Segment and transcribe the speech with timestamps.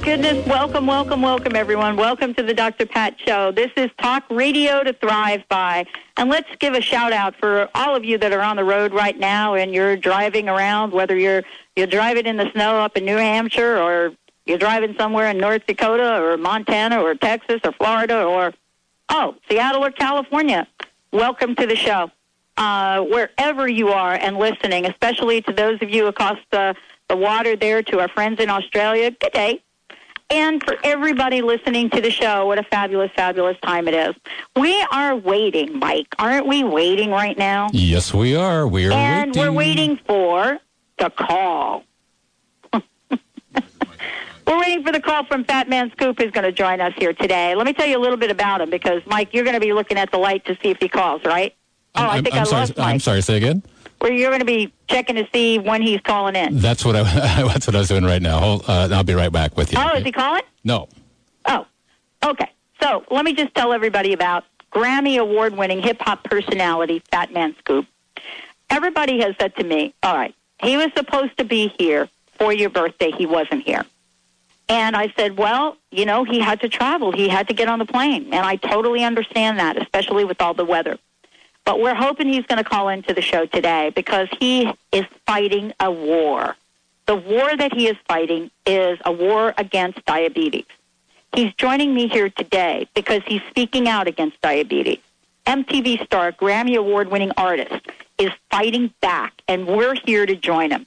[0.00, 0.46] Goodness.
[0.46, 1.96] Welcome, welcome, welcome, everyone.
[1.96, 2.86] Welcome to the Dr.
[2.86, 3.52] Pat Show.
[3.52, 5.86] This is Talk Radio to Thrive By.
[6.16, 8.92] And let's give a shout out for all of you that are on the road
[8.94, 11.42] right now and you're driving around, whether you're,
[11.76, 14.12] you're driving in the snow up in New Hampshire or
[14.46, 18.54] you're driving somewhere in North Dakota or Montana or Texas or Florida or,
[19.08, 20.66] oh, Seattle or California.
[21.12, 22.10] Welcome to the show.
[22.56, 26.74] Uh, wherever you are and listening, especially to those of you across the,
[27.08, 29.62] the water there, to our friends in Australia, good day
[30.32, 34.14] and for everybody listening to the show, what a fabulous, fabulous time it is.
[34.56, 36.14] We are waiting, Mike.
[36.18, 37.68] Aren't we waiting right now?
[37.72, 38.66] Yes, we are.
[38.66, 39.42] We are and waiting.
[39.42, 40.58] we're waiting for
[40.98, 41.84] the call.
[44.44, 47.54] We're waiting for the call from Fatman Scoop, who's going to join us here today.
[47.54, 49.72] Let me tell you a little bit about him because, Mike, you're going to be
[49.72, 51.54] looking at the light to see if he calls, right?
[51.94, 52.86] I'm, oh, I I'm, think I'm I sorry, lost Mike.
[52.88, 53.22] I'm sorry.
[53.22, 53.62] Say again.
[54.02, 56.58] Where you're going to be checking to see when he's calling in.
[56.58, 57.02] That's what I.
[57.46, 58.40] that's what I was doing right now.
[58.40, 59.78] Hold, uh, I'll be right back with you.
[59.80, 60.42] Oh, is he calling?
[60.64, 60.88] No.
[61.44, 61.64] Oh,
[62.24, 62.50] okay.
[62.82, 64.42] So let me just tell everybody about
[64.72, 67.86] Grammy award winning hip hop personality, Fatman Scoop.
[68.70, 72.08] Everybody has said to me, all right, he was supposed to be here
[72.38, 73.12] for your birthday.
[73.12, 73.84] He wasn't here.
[74.68, 77.12] And I said, well, you know, he had to travel.
[77.12, 78.34] He had to get on the plane.
[78.34, 80.98] And I totally understand that, especially with all the weather.
[81.64, 85.72] But we're hoping he's going to call into the show today because he is fighting
[85.78, 86.56] a war.
[87.06, 90.66] The war that he is fighting is a war against diabetes.
[91.34, 94.98] He's joining me here today because he's speaking out against diabetes.
[95.46, 97.86] MTV star, Grammy award winning artist
[98.18, 100.86] is fighting back, and we're here to join him.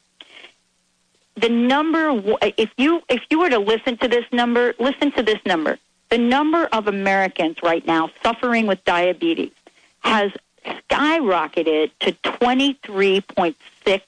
[1.36, 2.12] The number,
[2.42, 5.78] if you if you were to listen to this number, listen to this number.
[6.10, 9.52] The number of Americans right now suffering with diabetes
[10.00, 10.32] has
[10.66, 14.02] skyrocketed to 23.6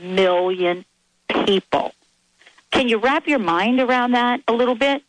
[0.00, 0.84] million
[1.44, 1.94] people.
[2.70, 5.02] Can you wrap your mind around that a little bit?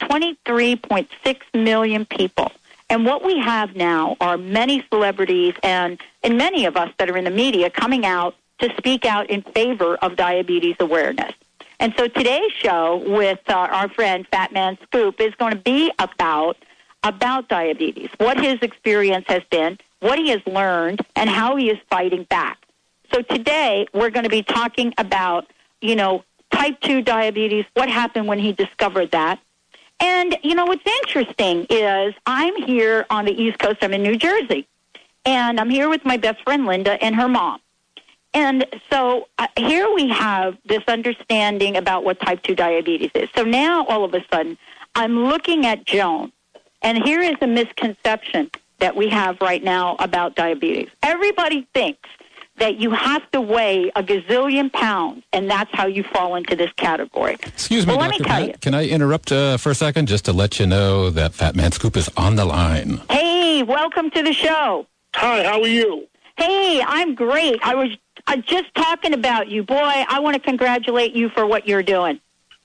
[0.00, 2.50] 23.6 million people.
[2.88, 7.16] And what we have now are many celebrities and, and many of us that are
[7.16, 11.32] in the media coming out to speak out in favor of diabetes awareness.
[11.78, 16.56] And so today's show with uh, our friend Fatman Scoop is going to be about
[17.02, 21.78] about diabetes, what his experience has been, what he has learned, and how he is
[21.88, 22.58] fighting back.
[23.12, 25.46] So today we're going to be talking about,
[25.80, 29.40] you know, type 2 diabetes, what happened when he discovered that.
[30.00, 33.78] And, you know, what's interesting is I'm here on the East Coast.
[33.82, 34.66] I'm in New Jersey.
[35.26, 37.60] And I'm here with my best friend Linda and her mom.
[38.32, 43.28] And so uh, here we have this understanding about what type 2 diabetes is.
[43.36, 44.56] So now all of a sudden,
[44.94, 46.32] I'm looking at Joan,
[46.82, 50.88] and here is a misconception that we have right now about diabetes.
[51.02, 52.08] Everybody thinks
[52.58, 56.70] that you have to weigh a gazillion pounds, and that's how you fall into this
[56.76, 57.34] category.
[57.42, 58.10] Excuse me, well, Dr.
[58.10, 58.54] let me tell Pat, you.
[58.60, 61.72] Can I interrupt uh, for a second just to let you know that Fat Man
[61.72, 63.00] Scoop is on the line?
[63.08, 64.86] Hey, welcome to the show.
[65.14, 66.06] Hi, how are you?
[66.36, 67.58] Hey, I'm great.
[67.62, 69.62] I was uh, just talking about you.
[69.62, 72.20] Boy, I want to congratulate you for what you're doing.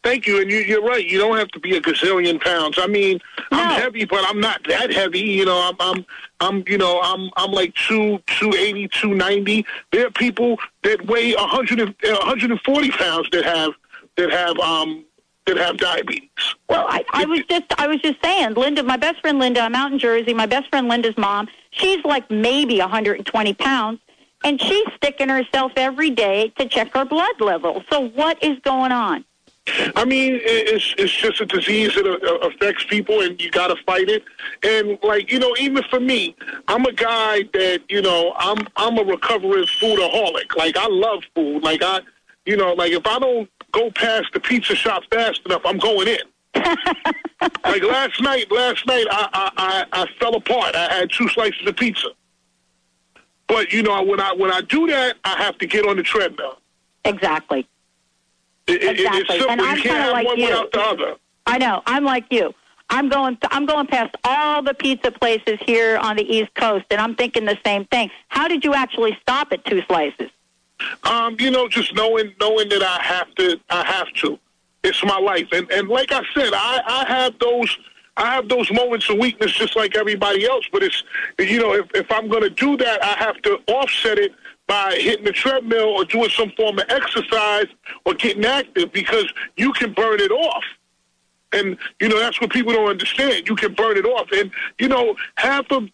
[0.05, 1.03] Thank you, and you, you're right.
[1.03, 2.77] You don't have to be a gazillion pounds.
[2.79, 3.19] I mean,
[3.51, 5.21] I'm heavy, but I'm not that heavy.
[5.21, 6.05] You know, I'm, I'm,
[6.41, 9.65] I'm, you know, I'm, I'm like two, two eighty, two ninety.
[9.91, 13.71] There are people that weigh a hundred and, a hundred and forty pounds that have,
[14.17, 15.03] that have, um,
[15.47, 16.29] that have diabetes.
[16.69, 19.73] Well, I, I was just I was just saying, Linda, my best friend Linda, I'm
[19.73, 20.35] out in Jersey.
[20.35, 23.99] My best friend Linda's mom, she's like maybe 120 pounds,
[24.43, 27.83] and she's sticking herself every day to check her blood level.
[27.91, 29.25] So what is going on?
[29.67, 34.09] I mean, it's it's just a disease that affects people, and you got to fight
[34.09, 34.23] it.
[34.61, 36.35] And like you know, even for me,
[36.67, 40.55] I'm a guy that you know, I'm I'm a recovering foodaholic.
[40.55, 41.63] Like I love food.
[41.63, 42.01] Like I,
[42.45, 46.09] you know, like if I don't go past the pizza shop fast enough, I'm going
[46.09, 46.19] in.
[47.65, 50.75] like last night, last night I, I I I fell apart.
[50.75, 52.09] I had two slices of pizza.
[53.47, 56.03] But you know, when I when I do that, I have to get on the
[56.03, 56.59] treadmill.
[57.03, 57.67] Exactly.
[58.67, 59.19] It, it- Exactly.
[59.21, 59.51] it's simple.
[59.51, 60.45] And I'm kinda like one you.
[60.47, 61.15] without the other.
[61.45, 61.81] I know.
[61.85, 62.53] I'm like you.
[62.89, 63.37] I'm going.
[63.49, 67.45] I'm going past all the pizza places here on the East Coast, and I'm thinking
[67.45, 68.11] the same thing.
[68.27, 70.29] How did you actually stop at two slices?
[71.03, 74.37] Um, you know, just knowing knowing that I have to, I have to.
[74.83, 77.75] It's my life, and and like I said, I I have those
[78.17, 80.65] I have those moments of weakness just like everybody else.
[80.71, 81.03] But it's,
[81.39, 84.31] you know, if, if I'm going to do that, I have to offset it
[84.67, 87.67] by hitting the treadmill or doing some form of exercise
[88.05, 90.63] or getting active because you can burn it off.
[91.51, 93.47] And, you know, that's what people don't understand.
[93.47, 94.27] You can burn it off.
[94.31, 95.87] And, you know, half of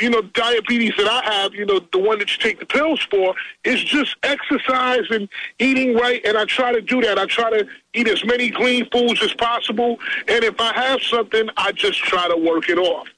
[0.00, 3.00] you know, diabetes that I have, you know, the one that you take the pills
[3.10, 3.34] for,
[3.64, 6.24] is just exercise and eating right.
[6.24, 7.18] And I try to do that.
[7.18, 9.98] I try to eat as many green foods as possible.
[10.28, 13.08] And if I have something, I just try to work it off.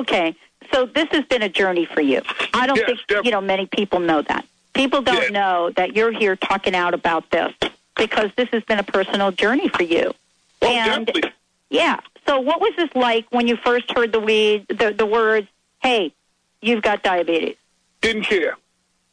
[0.00, 0.34] Okay.
[0.72, 2.22] So this has been a journey for you.
[2.54, 3.28] I don't Yes, think, definitely.
[3.28, 4.46] you know, many people know that.
[4.74, 5.28] People don't Yeah.
[5.40, 7.52] know that you're here talking out about this
[7.96, 10.14] because this has been a personal journey for you.
[10.62, 11.32] Oh, and definitely.
[11.70, 12.00] yeah.
[12.26, 15.46] So what was this like when you first heard the weed, the, the words,
[15.82, 16.14] hey,
[16.62, 17.56] you've got diabetes?
[18.00, 18.56] Didn't care.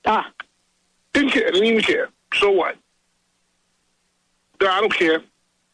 [0.05, 0.31] Ah,
[1.13, 1.51] Didn't care.
[1.51, 2.09] Didn't even care.
[2.35, 2.77] So what?
[4.61, 5.21] I don't care.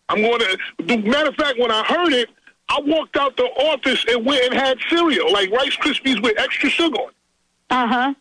[0.10, 0.98] I'm going to.
[0.98, 2.30] Matter of fact, when I heard it,
[2.70, 6.70] I walked out the office and went and had cereal, like Rice Krispies with extra
[6.70, 7.10] sugar on.
[7.10, 7.16] it.
[7.70, 8.14] uh-huh.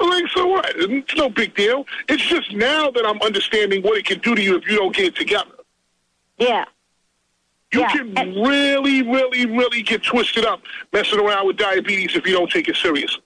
[0.00, 0.66] I'm like, so what?
[0.76, 1.86] It's no big deal.
[2.08, 4.94] It's just now that I'm understanding what it can do to you if you don't
[4.94, 5.52] get it together.
[6.38, 6.64] Yeah.
[7.72, 10.60] You Yeah, can and- really, really, really get twisted up
[10.92, 13.16] messing around with diabetes if you don't take it serious.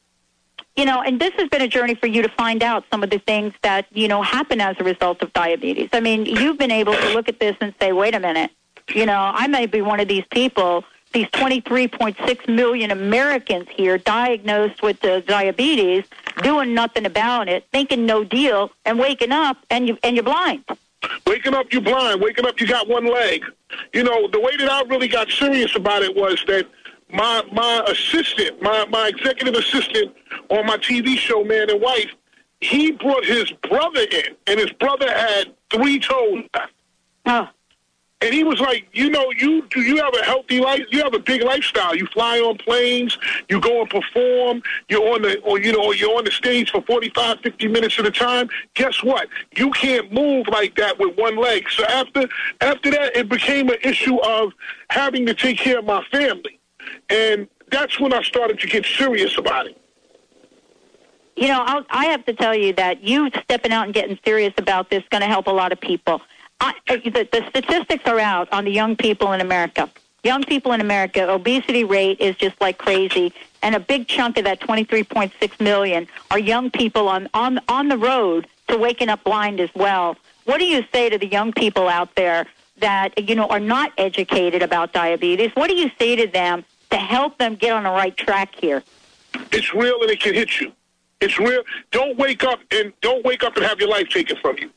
[0.76, 3.08] You know, and this has been a journey for you to find out some of
[3.08, 5.88] the things that, you know, happen as a result of diabetes.
[5.94, 8.50] I mean, you've been able to look at this and say, wait a minute,
[8.94, 14.82] you know, I may be one of these people, these 23.6 million Americans here diagnosed
[14.82, 16.04] with the diabetes,
[16.42, 20.64] doing nothing about it, thinking no deal, and waking up and you and you're blind.
[21.26, 22.20] Waking up, you blind.
[22.20, 23.44] Waking up, you got one leg.
[23.92, 26.66] You know, the way that I really got serious about it was that
[27.12, 30.14] my my assistant, my my executive assistant
[30.50, 32.10] on my TV show, Man and Wife,
[32.60, 36.72] he brought his brother in, and his brother had three toes left.
[37.26, 37.48] Oh,
[38.22, 40.80] And he was like, you know, you do you have a healthy life?
[40.90, 41.94] You have a big lifestyle.
[41.94, 43.18] You fly on planes,
[43.50, 46.80] you go and perform, you're on the or you know, you're on the stage for
[46.82, 48.48] 45, 50 minutes at a time.
[48.72, 49.28] Guess what?
[49.56, 51.68] You can't move like that with one leg.
[51.68, 52.26] So after
[52.62, 54.52] after that it became an issue of
[54.88, 56.58] having to take care of my family.
[57.10, 59.80] And that's when I started to get serious about it.
[61.36, 64.54] You know, I'll, I have to tell you that you stepping out and getting serious
[64.56, 66.22] about this is going to help a lot of people.
[66.60, 69.90] I, uh, the, the statistics are out on the young people in America.
[70.24, 73.32] Young people in America, obesity rate is just like crazy,
[73.62, 77.96] and a big chunk of that 23.6 million are young people on on on the
[77.96, 80.16] road to waking up blind as well.
[80.44, 82.46] What do you say to the young people out there
[82.78, 85.52] that you know are not educated about diabetes?
[85.54, 88.82] What do you say to them to help them get on the right track here?
[89.52, 90.72] It's real and it can hit you.
[91.20, 91.62] It's real.
[91.92, 94.70] Don't wake up and don't wake up and have your life taken from you.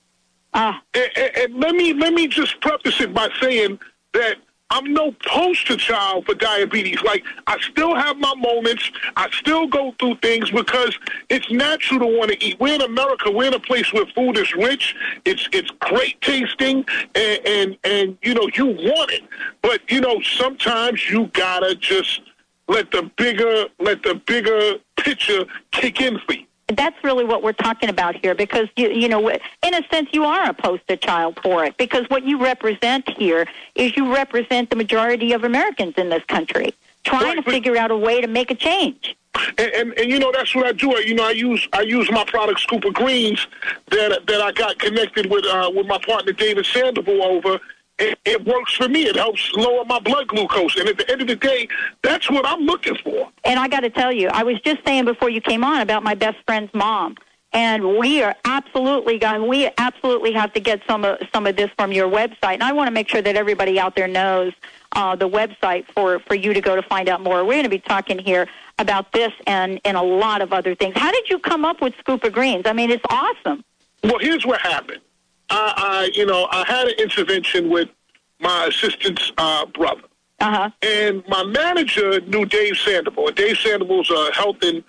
[0.54, 0.82] Ah.
[0.94, 3.80] And, and, and let me let me just preface it by saying
[4.14, 4.38] that
[4.72, 7.02] I'm no poster child for diabetes.
[7.02, 8.92] Like I still have my moments.
[9.16, 10.98] I still go through things because
[11.30, 12.60] it's natural to want to eat.
[12.60, 13.32] We're in America.
[13.32, 14.96] We're in a place where food is rich.
[15.26, 16.86] It's it's great tasting,
[17.16, 19.24] and and, and you know you want it.
[19.62, 22.22] But you know sometimes you gotta just
[22.68, 26.46] let the bigger let the bigger picture kick in for you.
[26.78, 30.24] That's really what we're talking about here because you you know in a sense you
[30.24, 34.76] are a poster child for it because what you represent here is you represent the
[34.76, 36.74] majority of Americans in this country
[37.04, 39.16] trying Right, to figure out a way to make a change.
[39.58, 40.90] And, and and you know that's what I do.
[41.06, 43.48] You know I use I use my product Scoop of Greens
[43.90, 47.60] that that I got connected with uh, with my partner David Sandoval over.
[48.00, 49.04] It, it works for me.
[49.04, 50.78] It helps lower my blood glucose.
[50.78, 51.68] And at the end of the day,
[52.02, 53.30] that's what I'm looking for.
[53.44, 56.04] And I got to tell you, I was just saying before you came on about
[56.04, 57.16] my best friend's mom,
[57.52, 59.48] and we are absolutely going.
[59.48, 62.72] We absolutely have to get some of some of this from your website, and I
[62.72, 64.54] want to make sure that everybody out there knows
[64.94, 67.44] uh, the website for for you to go to find out more.
[67.44, 70.94] We're going to be talking here about this and and a lot of other things.
[70.96, 72.64] How did you come up with Scoop of Greens?
[72.66, 73.64] I mean, it's awesome.
[74.04, 75.02] Well, here's what happened.
[75.50, 77.90] I, I you know I had an intervention with
[78.40, 80.04] my assistant's uh, brother.
[80.40, 80.70] Uh huh.
[80.82, 83.28] And my manager knew Dave Sandoval.
[83.28, 84.84] And Dave Sandoval's a health and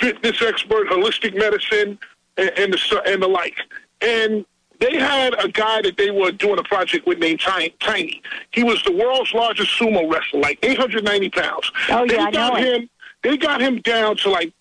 [0.00, 1.98] fitness expert, holistic medicine,
[2.36, 3.56] and, and the and the like.
[4.00, 4.44] And
[4.80, 7.74] they had a guy that they were doing a project with named Tiny.
[7.80, 8.22] Tiny.
[8.50, 11.72] He was the world's largest sumo wrestler, like 890 pounds.
[11.88, 12.82] Oh, they yeah, I got know him.
[12.82, 12.90] him.
[13.22, 14.52] They got him down to like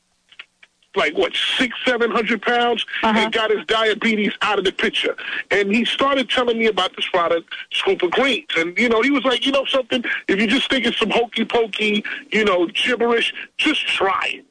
[0.97, 3.17] like what six seven hundred pounds Uh-huh.
[3.19, 5.15] and got his diabetes out of the picture
[5.51, 9.11] and he started telling me about this product scoop of greens and you know he
[9.11, 12.67] was like you know something if you just think it's some hokey pokey you know
[12.67, 14.45] gibberish just try it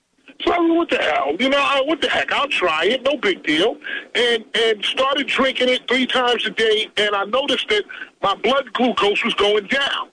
[0.44, 1.34] so I mean, what the hell?
[1.40, 2.30] You know, I, what the heck?
[2.30, 3.02] I'll try it.
[3.04, 3.78] No big deal.
[4.14, 7.84] And and started drinking it three times a day, and I noticed that
[8.22, 10.10] my blood glucose was going down.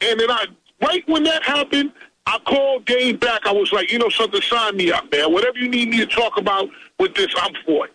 [0.00, 0.46] And then I,
[0.80, 1.92] right when that happened,
[2.26, 3.46] I called Dave back.
[3.46, 5.32] I was like, you know something, sign me up, man.
[5.32, 6.68] Whatever you need me to talk about
[6.98, 7.92] with this, I'm for it.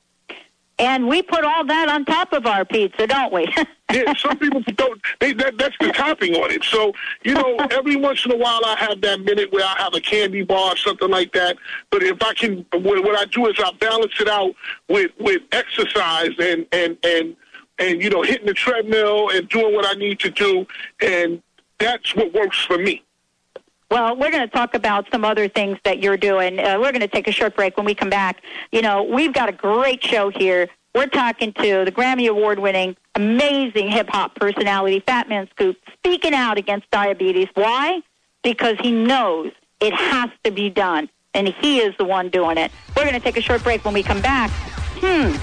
[0.81, 3.47] And we put all that on top of our pizza, don't we?
[3.93, 5.01] Yeah, some people don't.
[5.19, 6.63] They, that, that's the topping on it.
[6.63, 6.93] So
[7.25, 10.01] you know, every once in a while, I have that minute where I have a
[10.01, 11.57] candy bar or something like that.
[11.91, 14.55] But if I can, what, what I do is I balance it out
[14.89, 17.35] with with exercise and and and
[17.81, 20.69] and you know, hitting the treadmill and doing what I need to do,
[21.01, 21.43] and
[21.81, 23.03] that's what works for me.
[23.91, 26.61] Well, we're going to talk about some other things that you're doing.
[26.61, 28.43] Uh, we're going to take a short break when we come back.
[28.71, 30.69] You know, we've got a great show here.
[30.95, 36.57] We're talking to the Grammy Award winning, amazing hip hop personality, Fatman Scoop, speaking out
[36.57, 37.49] against diabetes.
[37.55, 38.01] Why?
[38.43, 42.71] Because he knows it has to be done, and he is the one doing it.
[42.97, 44.51] We're going to take a short break when we come back.
[45.01, 45.37] Hmm.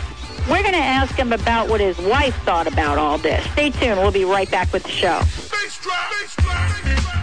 [0.49, 3.43] We're going to ask him about what his wife thought about all this.
[3.51, 3.99] Stay tuned.
[3.99, 5.19] We'll be right back with the show.
[5.19, 6.71] Bass drop, bass drop.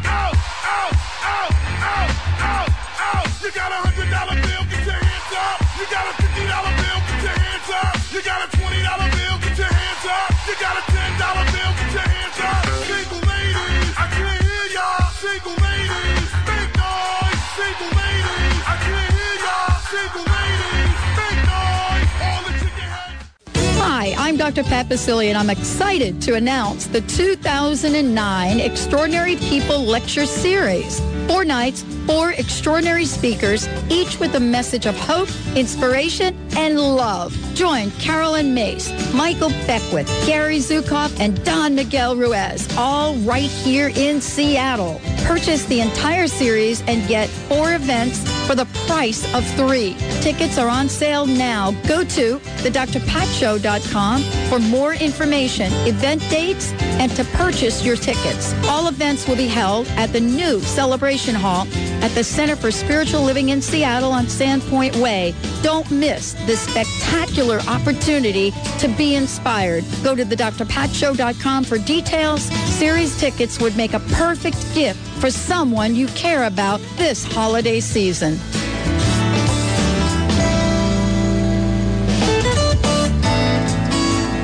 [0.06, 0.32] Ow,
[0.74, 0.90] ow,
[1.34, 1.48] ow,
[1.92, 2.06] ow,
[2.50, 2.64] ow,
[3.08, 3.22] ow.
[3.42, 5.58] You got a hundred dollar bill, get your hands up.
[5.78, 7.94] You got a fifty dollar bill, get your hands up.
[8.12, 8.53] You got a
[24.04, 24.62] Hi, I'm Dr.
[24.64, 31.00] Pat Baccili, and I'm excited to announce the 2009 Extraordinary People Lecture Series.
[31.34, 37.36] Four nights, four extraordinary speakers, each with a message of hope, inspiration, and love.
[37.54, 44.20] Join Caroline Myss, Michael Beckwith, Gary Zukav, and Don Miguel Ruiz, all right here in
[44.20, 45.00] Seattle.
[45.24, 49.96] Purchase the entire series and get four events for the price of three.
[50.20, 51.72] Tickets are on sale now.
[51.88, 58.54] Go to thedrpatshow.com for more information, event dates, and to purchase your tickets.
[58.68, 61.66] All events will be held at the new Celebration Hall
[62.02, 65.34] at the Center for Spiritual Living in Seattle on Sandpoint Way.
[65.62, 69.84] Don't miss this spectacular opportunity to be inspired.
[70.02, 72.42] Go to thedrpatshow.com for details.
[72.42, 78.38] Series tickets would make a perfect gift for someone you care about this holiday season.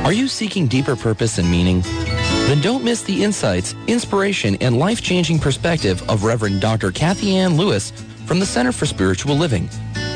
[0.05, 1.85] Are you seeking deeper purpose and meaning?
[2.49, 6.91] Then don't miss the insights, inspiration, and life-changing perspective of Reverend Dr.
[6.91, 7.93] Kathianne Lewis
[8.27, 9.69] from the Center for Spiritual Living.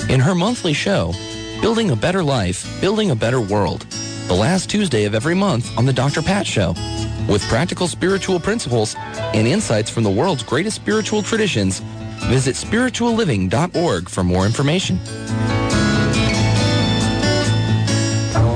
[0.08, 1.12] In her monthly show,
[1.60, 3.86] Building a Better Life, Building a Better World,
[4.26, 6.22] the last Tuesday of every month on the Dr.
[6.22, 6.74] Pat Show,
[7.28, 11.80] with practical spiritual principles and insights from the world's greatest spiritual traditions,
[12.26, 14.98] visit spiritualliving.org for more information.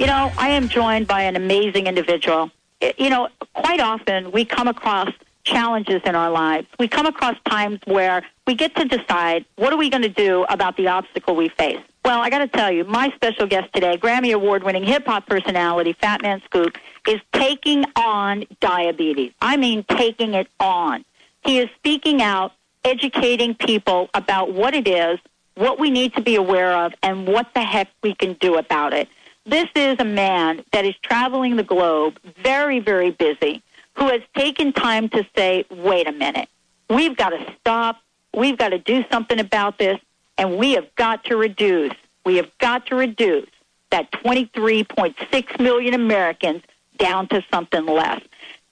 [0.00, 2.50] You know, I am joined by an amazing individual.
[2.96, 5.10] You know, quite often we come across
[5.44, 6.66] challenges in our lives.
[6.78, 10.46] We come across times where we get to decide what are we going to do
[10.48, 11.76] about the obstacle we face.
[12.02, 15.26] Well, I got to tell you, my special guest today, Grammy Award winning hip hop
[15.26, 19.32] personality, Fatman Scoop, is taking on diabetes.
[19.42, 21.04] I mean, taking it on.
[21.44, 22.52] He is speaking out,
[22.86, 25.18] educating people about what it is,
[25.56, 28.94] what we need to be aware of, and what the heck we can do about
[28.94, 29.06] it.
[29.46, 33.62] This is a man that is traveling the globe, very, very busy,
[33.94, 36.48] who has taken time to say, wait a minute,
[36.88, 38.00] we've got to stop,
[38.34, 39.98] we've got to do something about this,
[40.38, 43.48] and we have got to reduce, we have got to reduce
[43.90, 46.62] that 23.6 million Americans
[46.98, 48.20] down to something less.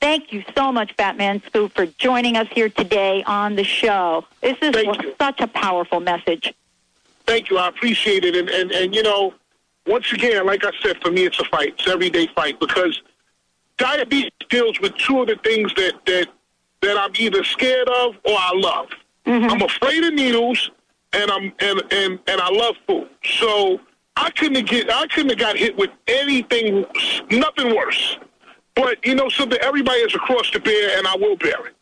[0.01, 4.25] Thank you so much, Fatman Scoop, for joining us here today on the show.
[4.43, 4.75] This is
[5.19, 6.55] such a powerful message.
[7.27, 7.59] Thank you.
[7.59, 8.37] I appreciate it.
[8.37, 9.35] And, and, and, you know,
[9.89, 11.75] once again, like I said, for me, it's a fight.
[11.79, 13.03] It's an everyday fight because
[13.77, 16.29] diabetes deals with two of the things that, that,
[16.83, 18.89] that I'm either scared of or I love.
[19.27, 19.51] Mm-hmm.
[19.51, 20.71] I'm afraid of needles
[21.13, 23.09] and I'm and, and, and I love food.
[23.25, 23.81] So
[24.17, 26.85] I couldn't get I couldn't have got hit with anything
[27.31, 28.19] nothing worse.
[28.75, 31.75] But you know something, everybody has a cross to bear and I will bear it.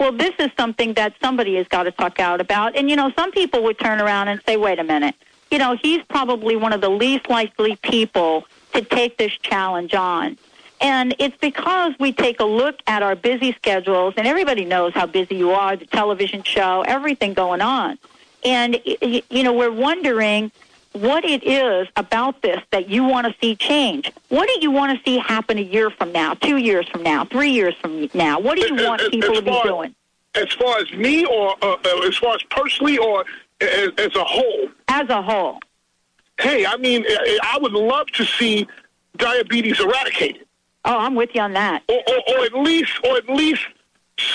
[0.00, 2.76] Well, this is something that somebody has got to talk out about.
[2.76, 5.14] And, you know, some people would turn around and say, wait a minute.
[5.50, 10.36] You know, he's probably one of the least likely people to take this challenge on.
[10.80, 15.06] And it's because we take a look at our busy schedules, and everybody knows how
[15.06, 17.98] busy you are, the television show, everything going on.
[18.44, 20.52] And, you know, we're wondering
[20.92, 24.12] what it is about this that you want to see change.
[24.28, 27.24] What do you want to see happen a year from now, two years from now,
[27.24, 28.38] three years from now?
[28.38, 29.94] What do you want people to be doing?
[30.34, 33.24] As far as me, or uh, uh, as far as personally, or
[33.60, 34.68] as, as a whole.
[34.88, 35.58] As a whole.
[36.40, 37.04] Hey, I mean,
[37.42, 38.66] I would love to see
[39.16, 40.44] diabetes eradicated,
[40.84, 41.82] Oh, I'm with you on that.
[41.88, 43.66] or, or, or at least, or at least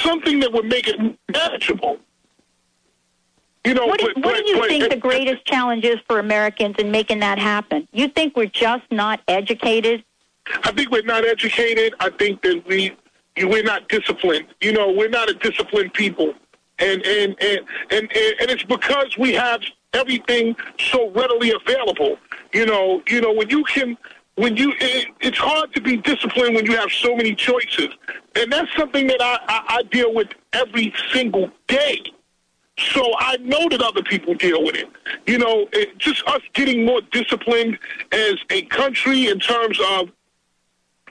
[0.02, 1.00] something that would make it
[1.32, 1.98] manageable.
[3.66, 6.20] You know, What do, but, what do you but- think the greatest challenge is for
[6.20, 7.88] Americans in making that happen?
[7.94, 10.04] You think we're just not educated?
[10.66, 11.94] I think we're not educated.
[12.02, 12.94] I think that we
[13.42, 14.48] we're not disciplined.
[14.60, 16.34] You know, we're not a disciplined people,
[16.84, 17.60] and and and
[17.92, 19.62] and and, and it's because we have
[19.94, 20.56] everything
[20.92, 22.18] so readily available.
[22.54, 23.98] You know, you know when you can.
[24.36, 27.90] When you, it, it's hard to be disciplined when you have so many choices,
[28.34, 32.02] and that's something that I, I, I deal with every single day.
[32.80, 34.90] So I know that other people deal with it.
[35.28, 37.78] You know, it, just us getting more disciplined
[38.12, 40.10] as a country in terms of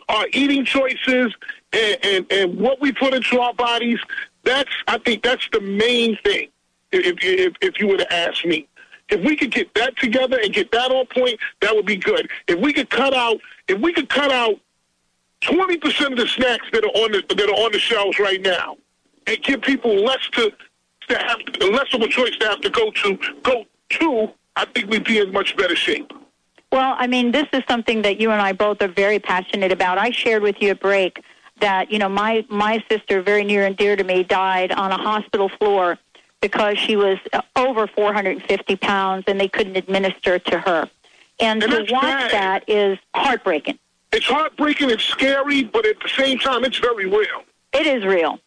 [0.08, 1.32] our eating choices
[1.72, 4.00] and, and, and what we put into our bodies.
[4.44, 6.48] That's I think that's the main thing.
[6.90, 8.68] If if, if you were to ask me,
[9.08, 12.28] if we could get that together and get that on point, that would be good.
[12.48, 14.56] If we could cut out, if we could cut out
[15.40, 18.40] twenty percent of the snacks that are on the that are on the shelves right
[18.42, 18.76] now,
[19.26, 20.52] and give people less to
[21.08, 24.90] to have less of a choice to have to go to go to, I think
[24.90, 26.12] we'd be in much better shape.
[26.70, 29.98] Well, I mean, this is something that you and I both are very passionate about.
[29.98, 31.22] I shared with you a break
[31.62, 34.98] that, you know, my, my sister, very near and dear to me, died on a
[34.98, 35.98] hospital floor
[36.40, 40.90] because she was uh, over 450 pounds and they couldn't administer to her.
[41.40, 42.30] And And to watch bad.
[42.32, 43.78] that is heartbreaking.
[44.12, 44.90] It's heartbreaking.
[44.90, 47.44] It's scary, but at the same time, it's very real.
[47.72, 48.38] It is real.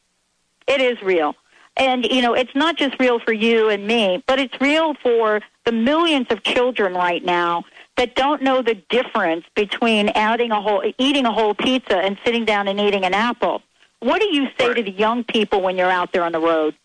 [0.68, 1.36] It is real.
[1.78, 5.42] And, you know, it's not just real for you and me, but it's real for
[5.66, 7.64] the millions of children right now
[7.98, 12.46] that don't know the difference between adding a whole, eating a whole pizza and sitting
[12.46, 13.62] down and eating an apple.
[14.00, 16.76] What do you say to the young people when you're out there on the road?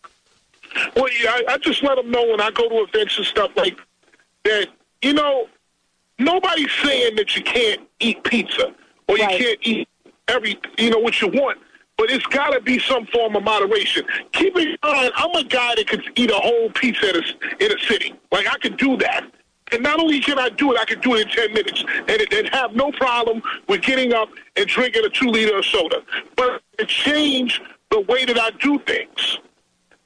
[0.95, 3.51] Well, yeah, I, I just let them know when I go to events and stuff
[3.55, 3.77] like
[4.45, 4.67] that.
[5.01, 5.49] You know,
[6.17, 8.73] nobody's saying that you can't eat pizza
[9.07, 9.89] or you can't eat
[10.27, 11.59] every, you know, what you want.
[11.97, 14.05] But it's got to be some form of moderation.
[14.31, 17.77] Keep in mind, I'm a guy that could eat a whole pizza in a, in
[17.77, 18.13] a city.
[18.31, 19.29] Like I could do that.
[19.71, 22.33] And not only can I do it, I can do it in 10 minutes and,
[22.33, 26.03] and have no problem with getting up and drinking a two liter of soda.
[26.35, 29.39] But it changed the way that I do things.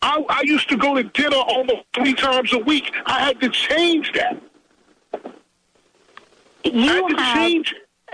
[0.01, 2.91] I, I used to go to dinner almost three times a week.
[3.05, 4.39] I had to change that.
[6.63, 7.63] You have,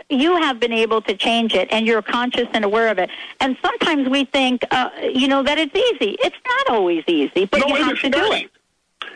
[0.09, 3.09] you have been able to change it, and you're conscious and aware of it.
[3.39, 6.17] And sometimes we think, uh, you know, that it's easy.
[6.21, 8.50] It's not always easy, but No, you have to do it.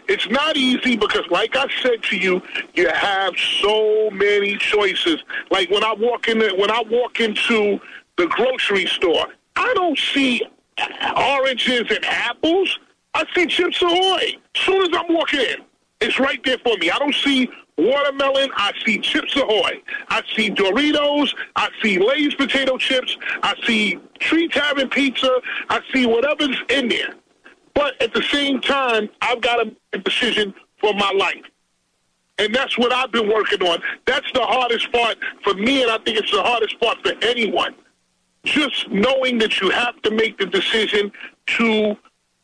[0.08, 2.42] It's not easy because, like I said to you,
[2.76, 5.24] you have so many choices.
[5.50, 7.80] Like when I walk in, the, when I walk into
[8.18, 10.42] the grocery store, I don't see
[11.18, 12.80] oranges and apples.
[13.14, 14.38] I see Chips Ahoy.
[14.56, 15.58] Soon as I'm walking in,
[16.02, 16.92] it's right there for me.
[16.92, 18.52] I don't see watermelon.
[18.56, 19.82] I see Chips Ahoy.
[20.10, 21.34] I see Doritos.
[21.56, 23.18] I see Lay's potato chips.
[23.42, 25.32] I see Tree Tavern pizza.
[25.70, 27.16] I see whatever's in there.
[27.76, 31.44] But at the same time, I've got to make a decision for my life.
[32.40, 33.82] And that's what I've been working on.
[34.06, 37.76] That's the hardest part for me, and I think it's the hardest part for anyone.
[38.44, 41.12] Just knowing that you have to make the decision
[41.48, 41.96] to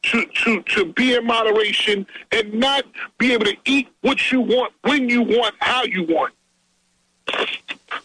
[0.04, 2.86] to to to be in moderation and not
[3.18, 6.34] be able to eat what you want, when you want, how you want.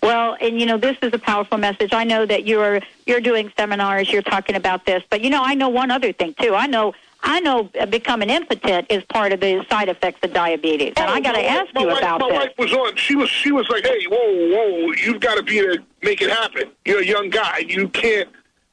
[0.03, 1.93] Well, and you know, this is a powerful message.
[1.93, 5.55] I know that you're you're doing seminars, you're talking about this, but you know, I
[5.55, 6.55] know one other thing too.
[6.55, 11.11] I know I know becoming impotent is part of the side effects of diabetes, and
[11.11, 12.39] I oh, got to ask wife, you my wife, about my this.
[12.39, 12.97] wife was on.
[12.97, 14.17] She was she was like, "Hey, whoa,
[14.55, 16.71] whoa, you've got to be able to make it happen.
[16.85, 17.65] You're a young guy.
[17.67, 18.29] You can't.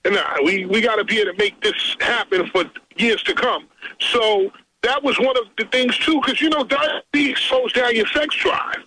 [0.06, 2.65] Nah, we we got to be able to make this happen for
[2.97, 3.67] years to come."
[3.99, 4.51] So
[4.84, 8.36] that was one of the things too, because you know, diabetes slows down your sex
[8.36, 8.84] drive,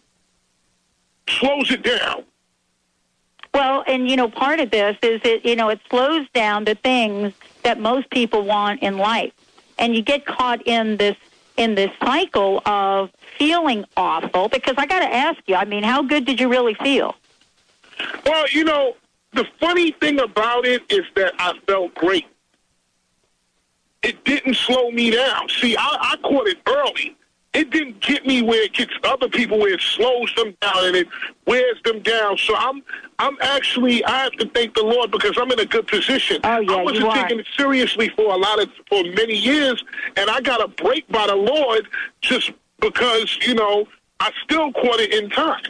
[1.29, 2.25] slows it down.
[3.53, 6.75] Well, and you know, part of this is it you know it slows down the
[6.75, 9.33] things that most people want in life,
[9.79, 11.17] and you get caught in this
[11.57, 14.49] in this cycle of feeling awful.
[14.49, 17.15] Because I got to ask you, I mean, how good did you really feel?
[18.25, 18.97] Well, you know,
[19.33, 22.27] the funny thing about it is that I felt great.
[24.03, 25.49] It didn't slow me down.
[25.49, 27.17] See, I, I caught it early.
[27.57, 30.95] It didn't get me where it gets other people, where it slows them down and
[30.95, 31.09] it
[31.47, 32.37] wears them down.
[32.37, 32.83] So I'm,
[33.19, 36.39] I'm actually, I have to thank the Lord because I'm in a good position.
[36.45, 39.83] Oh, yeah, I wasn't taking it seriously for a lot of, for many years,
[40.19, 41.89] and I got a break by the Lord
[42.21, 43.89] just because, you know,
[44.21, 45.63] I still caught it in time.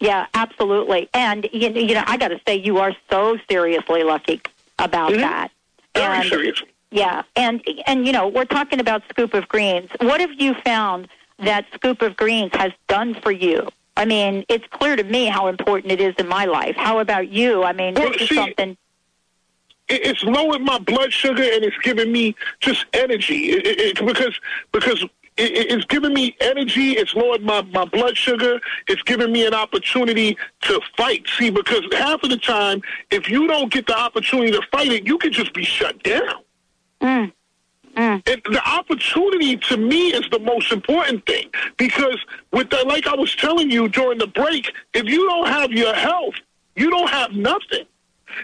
[0.00, 1.08] Yeah, absolutely.
[1.14, 4.42] And you know, you know I got to say, you are so seriously lucky
[4.78, 5.50] about that.
[5.94, 5.98] Mm-hmm.
[5.98, 6.62] Very and, serious.
[6.94, 9.90] Yeah, and and you know, we're talking about Scoop of Greens.
[10.00, 11.08] What have you found
[11.40, 13.66] that Scoop of Greens has done for you?
[13.96, 16.76] I mean, it's clear to me how important it is in my life.
[16.76, 17.64] How about you?
[17.64, 18.76] I mean, Well, this is see, something.
[19.88, 24.38] it's lowered my blood sugar and it's giving me just energy it, it, it- because
[24.72, 25.02] because
[25.36, 29.44] it, it- it's giving me energy it's lowered my, my blood sugar it's giving me
[29.46, 32.80] an opportunity to fight see because half of the time
[33.10, 36.36] if you don't get the opportunity to fight it you can just be shut down
[37.00, 37.32] Mm.
[37.96, 42.18] and the opportunity to me is the most important thing because
[42.52, 45.94] with that, like I was telling you during the break, if you don't have your
[45.94, 46.34] health,
[46.76, 47.84] you don't have nothing.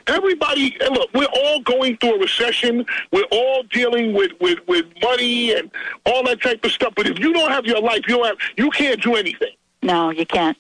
[0.06, 2.86] Everybody, and look, we're all going through a recession.
[3.10, 5.70] We're all dealing with, with, with money and
[6.06, 6.92] all that type of stuff.
[6.94, 9.52] But if you don't have your life, you don't have, you can't do anything.
[9.82, 10.56] No, you can't.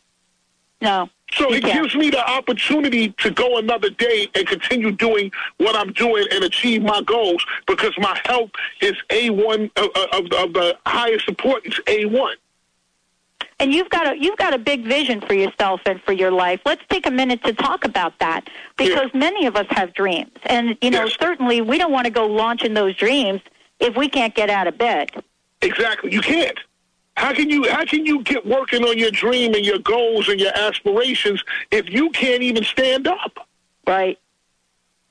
[0.80, 1.08] No.
[1.32, 5.92] So it gives me the opportunity to go another day and continue doing what I'm
[5.92, 10.52] doing and achieve my goals because my health is A1 of, uh, uh, of, of
[10.54, 12.34] the highest importance, A1.
[13.58, 16.60] And you've got a you've got a big vision for yourself and for your life.
[16.64, 20.78] Let's take a minute to talk about that because many of us have dreams, and
[20.80, 23.42] you know certainly we don't want to go launching those dreams
[23.78, 25.10] if we can't get out of bed.
[25.60, 26.10] Exactly.
[26.10, 26.58] You can't.
[27.20, 30.40] How can you how can you get working on your dream and your goals and
[30.40, 33.46] your aspirations if you can't even stand up?
[33.86, 34.18] Right.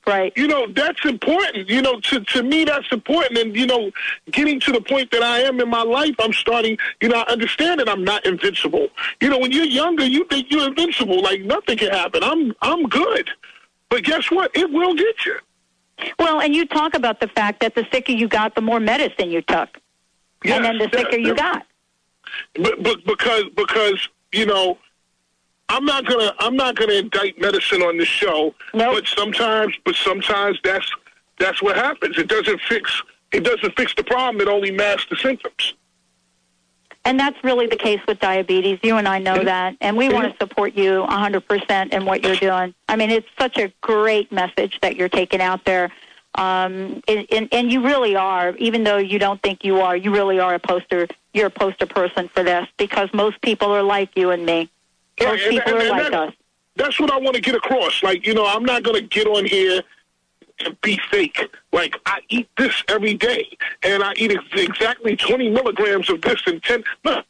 [0.08, 0.34] Right.
[0.36, 1.70] You know, that's important.
[1.70, 3.38] You know, to, to me, that's important.
[3.38, 3.92] And, you know,
[4.32, 7.32] getting to the point that I am in my life, I'm starting, you know, I
[7.32, 8.88] understand that I'm not invincible.
[9.22, 11.22] You know, when you're younger, you think you're invincible.
[11.22, 12.24] Like nothing can happen.
[12.24, 13.30] I'm, I'm good.
[13.90, 14.50] But guess what?
[14.56, 15.36] It will get you.
[16.18, 19.30] Well, and you talk about the fact that the sicker you got, the more medicine
[19.30, 19.70] you took.
[20.44, 21.66] and then the Yes, sicker yes, you got.
[22.56, 24.78] But, but because because you know,
[25.70, 28.54] I'm not gonna I'm not gonna indict medicine on this show.
[28.94, 30.90] But sometimes, but sometimes that's
[31.40, 32.18] that's what happens.
[32.18, 34.42] It doesn't fix it doesn't fix the problem.
[34.42, 35.74] It only masks the symptoms.
[37.06, 38.80] And that's really the case with diabetes.
[38.84, 39.76] You and I know that.
[39.82, 42.74] And we want to support you 100% in what you're doing.
[42.90, 45.92] I mean, it's such a great message that you're taking out there.
[46.40, 50.10] Um, and, and, and you really are, even though you don't think you are, you
[50.10, 51.06] really are a poster.
[51.34, 54.70] You're a poster person for this because most people are like you and me.
[55.20, 56.34] Most and- people are like that- us.
[56.76, 58.02] That's what I want to get across.
[58.04, 59.82] Like you know, I'm not gonna get on here
[60.64, 61.46] and be fake.
[61.74, 63.50] Like I eat this every day,
[63.84, 66.86] and I eat ex- exactly 20 milligrams of this and 10.
[67.04, 67.22] No,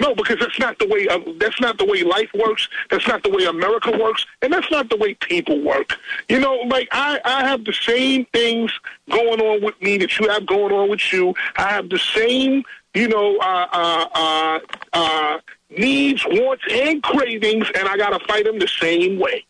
[0.00, 1.08] no, because that's not the way.
[1.08, 2.68] Uh, that's not the way life works.
[2.90, 5.96] That's not the way America works, and that's not the way people work.
[6.28, 8.72] You know, like I, I have the same things
[9.10, 11.34] going on with me that you have going on with you.
[11.56, 12.62] I have the same,
[12.94, 14.60] you know, uh, uh, uh,
[14.92, 15.38] uh,
[15.76, 19.44] needs, wants, and cravings, and I got to fight them the same way.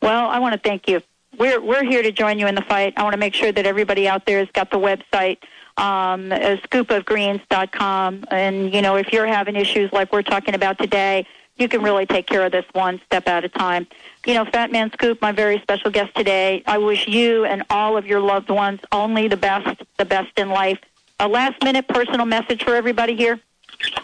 [0.00, 1.02] Well, I want to thank you.
[1.38, 2.94] We're we're here to join you in the fight.
[2.96, 5.38] I want to make sure that everybody out there has got the website,
[5.78, 8.24] um, scoopofgreens.com.
[8.30, 12.06] And you know, if you're having issues like we're talking about today, you can really
[12.06, 13.86] take care of this one step at a time.
[14.26, 16.62] You know, Fatman Scoop, my very special guest today.
[16.66, 20.50] I wish you and all of your loved ones only the best, the best in
[20.50, 20.78] life.
[21.20, 23.40] A last minute personal message for everybody here.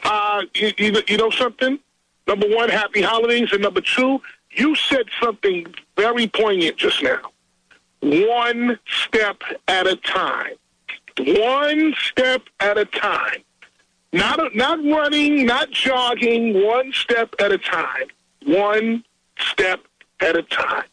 [0.05, 1.79] Uh, you, you, you know something?
[2.27, 7.21] Number one, happy holidays, and number two, you said something very poignant just now.
[8.01, 10.55] One step at a time.
[11.19, 13.43] One step at a time.
[14.13, 16.65] Not not running, not jogging.
[16.65, 18.07] One step at a time.
[18.45, 19.05] One
[19.39, 19.81] step
[20.21, 20.85] at a time.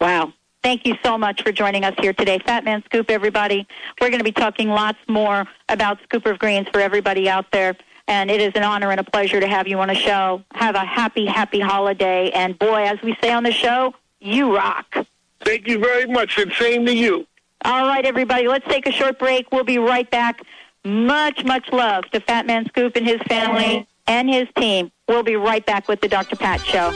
[0.00, 0.32] Wow.
[0.62, 2.38] Thank you so much for joining us here today.
[2.40, 3.66] Fatman Scoop, everybody.
[4.00, 7.76] We're going to be talking lots more about Scoop of Greens for everybody out there.
[8.08, 10.42] And it is an honor and a pleasure to have you on the show.
[10.52, 12.30] Have a happy, happy holiday.
[12.30, 15.06] And boy, as we say on the show, you rock.
[15.40, 17.26] Thank you very much, and same to you.
[17.64, 19.50] All right, everybody, let's take a short break.
[19.50, 20.42] We'll be right back.
[20.84, 24.92] Much, much love to Fatman Scoop and his family and his team.
[25.08, 26.36] We'll be right back with the Dr.
[26.36, 26.92] Pat Show.